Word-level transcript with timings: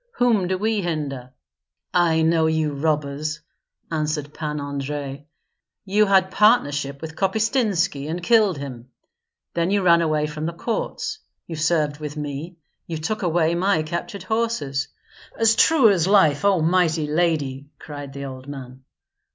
Whom 0.13 0.47
do 0.47 0.57
we 0.57 0.81
hinder?" 0.81 1.31
"I 1.93 2.23
know 2.23 2.47
you 2.47 2.73
robbers!" 2.73 3.39
answered 3.91 4.33
Pan 4.33 4.59
Andrei. 4.59 5.27
"You 5.85 6.07
had 6.07 6.31
partnership 6.31 7.03
with 7.03 7.15
Kopystynski, 7.15 8.09
and 8.09 8.23
killed 8.23 8.57
him; 8.57 8.89
then 9.53 9.69
you 9.69 9.83
ran 9.83 10.01
away 10.01 10.25
from 10.25 10.47
the 10.47 10.53
courts, 10.53 11.19
you 11.45 11.55
served 11.55 11.99
with 11.99 12.17
me, 12.17 12.57
you 12.87 12.97
took 12.97 13.21
away 13.21 13.53
my 13.53 13.83
captured 13.83 14.23
horses. 14.23 14.87
"As 15.37 15.53
true 15.55 15.91
as 15.91 16.07
life! 16.07 16.43
O 16.45 16.61
Mighty 16.61 17.05
Lady!" 17.05 17.69
cried 17.77 18.11
the 18.11 18.25
old 18.25 18.47
man. 18.47 18.83